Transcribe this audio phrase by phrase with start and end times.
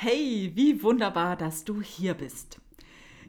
[0.00, 2.60] Hey, wie wunderbar, dass du hier bist.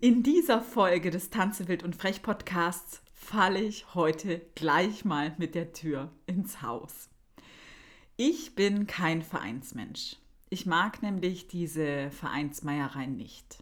[0.00, 5.56] In dieser Folge des Tanze wild und frech Podcasts falle ich heute gleich mal mit
[5.56, 7.10] der Tür ins Haus.
[8.16, 10.18] Ich bin kein Vereinsmensch.
[10.50, 13.58] Ich mag nämlich diese Vereinsmeiereien nicht.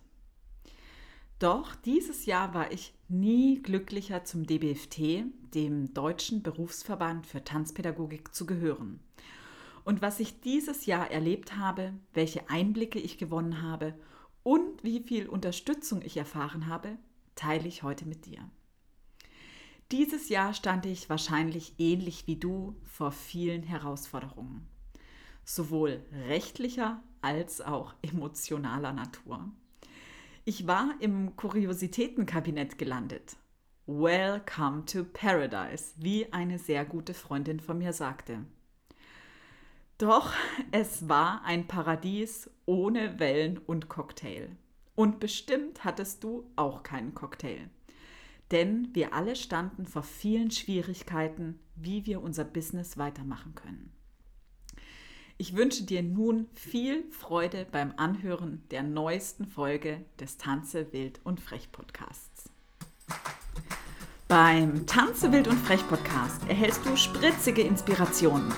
[1.38, 5.24] Doch dieses Jahr war ich nie glücklicher zum DBFT,
[5.54, 9.00] dem Deutschen Berufsverband für Tanzpädagogik, zu gehören.
[9.90, 13.98] Und was ich dieses Jahr erlebt habe, welche Einblicke ich gewonnen habe
[14.44, 16.96] und wie viel Unterstützung ich erfahren habe,
[17.34, 18.38] teile ich heute mit dir.
[19.90, 24.64] Dieses Jahr stand ich wahrscheinlich ähnlich wie du vor vielen Herausforderungen,
[25.44, 29.50] sowohl rechtlicher als auch emotionaler Natur.
[30.44, 33.34] Ich war im Kuriositätenkabinett gelandet.
[33.88, 38.46] Welcome to Paradise, wie eine sehr gute Freundin von mir sagte.
[40.00, 40.32] Doch
[40.72, 44.48] es war ein Paradies ohne Wellen und Cocktail.
[44.94, 47.68] Und bestimmt hattest du auch keinen Cocktail.
[48.50, 53.92] Denn wir alle standen vor vielen Schwierigkeiten, wie wir unser Business weitermachen können.
[55.36, 61.42] Ich wünsche dir nun viel Freude beim Anhören der neuesten Folge des Tanze Wild und
[61.42, 62.48] Frech Podcasts.
[64.28, 68.50] Beim Tanze Wild und Frech Podcast erhältst du spritzige Inspirationen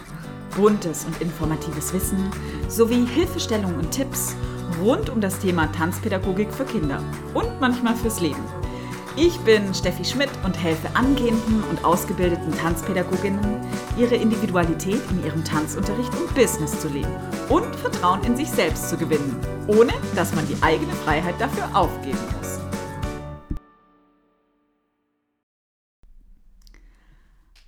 [0.57, 2.31] buntes und informatives Wissen
[2.69, 4.35] sowie Hilfestellungen und Tipps
[4.83, 7.03] rund um das Thema Tanzpädagogik für Kinder
[7.35, 8.43] und manchmal fürs Leben.
[9.17, 13.61] Ich bin Steffi Schmidt und helfe angehenden und ausgebildeten Tanzpädagoginnen,
[13.99, 17.15] ihre Individualität in ihrem Tanzunterricht und Business zu leben
[17.51, 22.19] und Vertrauen in sich selbst zu gewinnen, ohne dass man die eigene Freiheit dafür aufgeben
[22.39, 22.52] muss.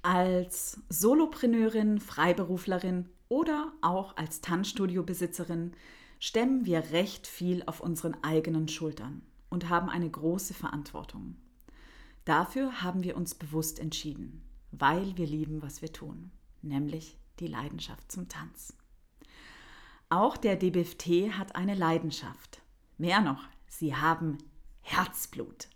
[0.04, 5.72] Als Solopreneurin, Freiberuflerin oder auch als Tanzstudiobesitzerin
[6.20, 11.36] stemmen wir recht viel auf unseren eigenen Schultern und haben eine große Verantwortung.
[12.26, 14.42] Dafür haben wir uns bewusst entschieden,
[14.72, 16.30] weil wir lieben, was wir tun,
[16.60, 18.76] nämlich die Leidenschaft zum Tanz.
[20.10, 22.60] Auch der DBFT hat eine Leidenschaft.
[22.98, 24.36] Mehr noch, sie haben
[24.82, 25.68] Herzblut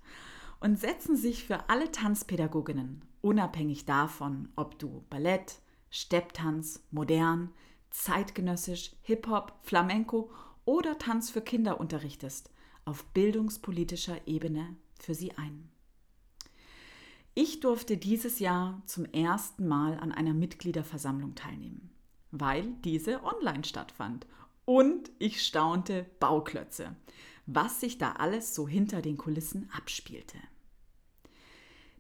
[0.61, 5.61] und setzen sich für alle Tanzpädagoginnen unabhängig davon, ob du Ballett,
[5.91, 7.51] Stepptanz, modern,
[7.91, 10.31] zeitgenössisch, Hip-Hop, Flamenco
[10.65, 12.51] oder Tanz für Kinder unterrichtest,
[12.85, 15.69] auf bildungspolitischer Ebene für sie ein.
[17.35, 21.91] Ich durfte dieses Jahr zum ersten Mal an einer Mitgliederversammlung teilnehmen,
[22.31, 24.27] weil diese online stattfand.
[24.65, 26.97] Und ich staunte Bauklötze,
[27.51, 30.37] was sich da alles so hinter den Kulissen abspielte.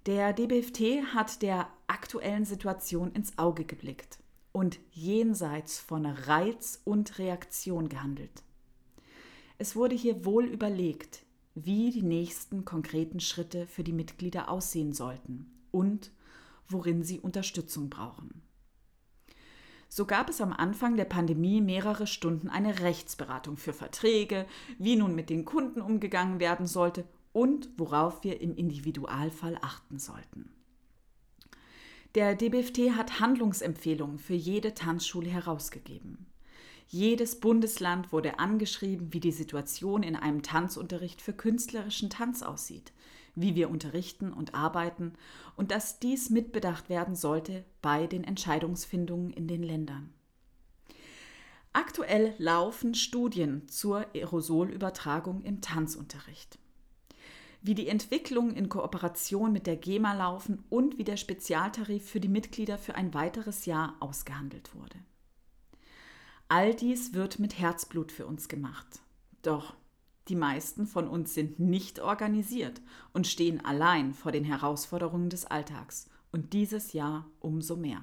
[0.05, 4.19] Der DBFT hat der aktuellen Situation ins Auge geblickt
[4.53, 8.43] und jenseits von Reiz und Reaktion gehandelt.
[9.57, 15.51] Es wurde hier wohl überlegt, wie die nächsten konkreten Schritte für die Mitglieder aussehen sollten
[15.71, 16.13] und
[16.69, 18.43] worin sie Unterstützung brauchen.
[19.89, 24.47] So gab es am Anfang der Pandemie mehrere Stunden eine Rechtsberatung für Verträge,
[24.79, 30.51] wie nun mit den Kunden umgegangen werden sollte und worauf wir im Individualfall achten sollten.
[32.15, 36.27] Der DBFT hat Handlungsempfehlungen für jede Tanzschule herausgegeben.
[36.91, 42.93] Jedes Bundesland wurde angeschrieben, wie die Situation in einem Tanzunterricht für künstlerischen Tanz aussieht,
[43.35, 45.13] wie wir unterrichten und arbeiten
[45.55, 50.15] und dass dies mitbedacht werden sollte bei den Entscheidungsfindungen in den Ländern.
[51.75, 56.59] Aktuell laufen Studien zur Aerosolübertragung im Tanzunterricht
[57.61, 62.29] wie die Entwicklungen in Kooperation mit der GEMA laufen und wie der Spezialtarif für die
[62.29, 64.97] Mitglieder für ein weiteres Jahr ausgehandelt wurde.
[66.51, 69.01] All dies wird mit Herzblut für uns gemacht.
[69.43, 69.75] Doch
[70.29, 72.81] die meisten von uns sind nicht organisiert
[73.13, 78.03] und stehen allein vor den Herausforderungen des Alltags und dieses Jahr umso mehr.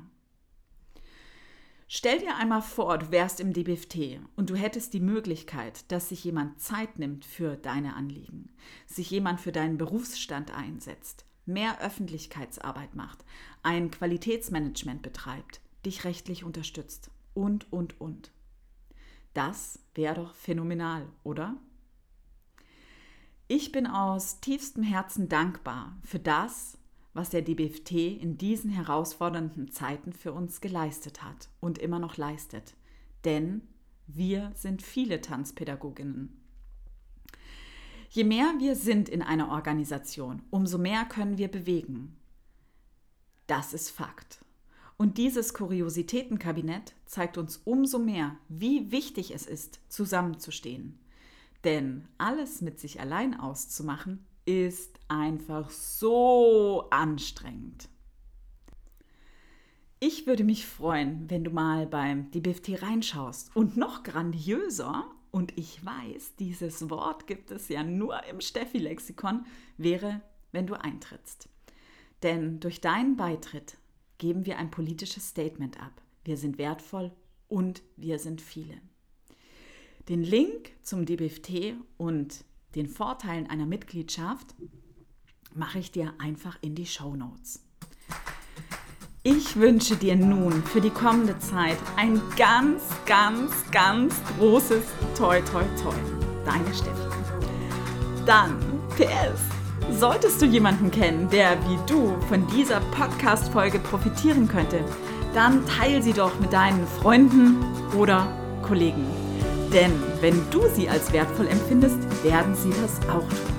[1.88, 6.24] Stell dir einmal vor, du wärst im DBFT und du hättest die Möglichkeit, dass sich
[6.24, 8.50] jemand Zeit nimmt für deine Anliegen,
[8.86, 13.24] sich jemand für deinen Berufsstand einsetzt, mehr Öffentlichkeitsarbeit macht,
[13.64, 18.32] ein Qualitätsmanagement betreibt, dich rechtlich unterstützt und, und, und.
[19.36, 21.58] Das wäre doch phänomenal, oder?
[23.48, 26.78] Ich bin aus tiefstem Herzen dankbar für das,
[27.14, 32.76] was der DBFT in diesen herausfordernden Zeiten für uns geleistet hat und immer noch leistet.
[33.26, 33.62] Denn
[34.08, 36.42] wir sind viele Tanzpädagoginnen.
[38.10, 42.16] Je mehr wir sind in einer Organisation, umso mehr können wir bewegen.
[43.48, 44.45] Das ist Fakt.
[44.98, 50.98] Und dieses Kuriositätenkabinett zeigt uns umso mehr, wie wichtig es ist, zusammenzustehen.
[51.64, 57.90] Denn alles mit sich allein auszumachen, ist einfach so anstrengend.
[60.00, 63.56] Ich würde mich freuen, wenn du mal beim DBFT reinschaust.
[63.56, 69.46] Und noch grandiöser, und ich weiß, dieses Wort gibt es ja nur im Steffi-Lexikon,
[69.78, 70.22] wäre,
[70.52, 71.50] wenn du eintrittst.
[72.24, 73.78] Denn durch deinen Beitritt
[74.18, 76.02] geben wir ein politisches Statement ab.
[76.24, 77.12] Wir sind wertvoll
[77.48, 78.76] und wir sind viele.
[80.10, 82.46] Den Link zum DBFT und
[82.76, 84.56] den Vorteilen einer Mitgliedschaft
[85.54, 87.64] mache ich dir einfach in die Show Notes.
[89.24, 94.84] Ich wünsche dir nun für die kommende Zeit ein ganz, ganz, ganz großes
[95.18, 95.96] Toi, Toi, Toi.
[96.46, 97.10] Deine Steffi.
[98.28, 98.60] Dann,
[98.96, 99.55] PS,
[99.92, 104.80] solltest du jemanden kennen, der wie du von dieser Podcast-Folge profitieren könnte,
[105.34, 107.64] dann teil sie doch mit deinen Freunden
[107.98, 108.28] oder
[108.62, 109.06] Kollegen.
[109.74, 109.92] Denn
[110.22, 113.56] wenn du sie als wertvoll empfindest, werden sie das auch tun.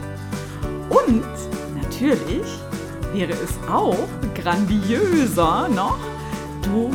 [0.89, 2.47] Und natürlich
[3.13, 5.99] wäre es auch grandiöser noch,
[6.63, 6.91] du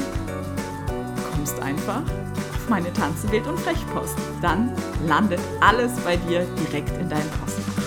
[1.31, 4.18] kommst einfach auf meine Tanzenbild- und Frechpost.
[4.42, 4.72] Dann
[5.07, 7.81] landet alles bei dir direkt in deinem Postfach.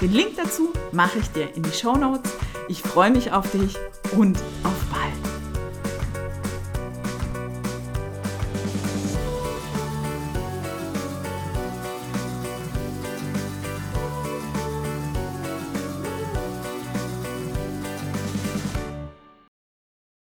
[0.00, 2.32] Den Link dazu mache ich dir in die Show Notes.
[2.68, 3.74] Ich freue mich auf dich
[4.16, 4.77] und auf